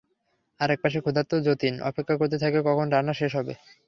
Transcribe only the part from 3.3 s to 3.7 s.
হবে।